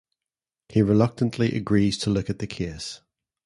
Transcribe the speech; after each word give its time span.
He 0.69 0.81
reluctantly 0.81 1.55
agrees 1.55 1.95
to 1.99 2.09
look 2.09 2.27
at 2.27 2.39
the 2.39 2.47
case. 2.47 3.01